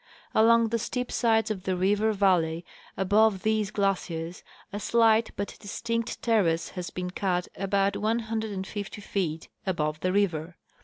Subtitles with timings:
[0.33, 2.65] Along the steep sides of the river val ley
[2.97, 4.41] above these glaciers
[4.73, 10.57] a slight but distinct terrace has been cut about 150 feet above the river.